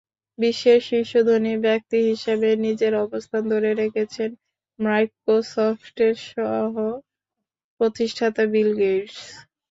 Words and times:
বিশ্বের 0.39 0.79
শীর্ষ 0.83 1.11
ধনী 1.27 1.53
ব্যক্তি 1.65 1.97
হিসেবে 2.09 2.49
নিজের 2.65 2.93
অবস্থান 3.05 3.43
ধরে 3.51 3.69
রেখেছেন 3.75 4.29
মাইক্রোসফটের 4.79 6.15
সহ-প্রতিষ্ঠাতা 6.29 7.23
বিল 8.53 8.69
গেটস। 8.79 9.17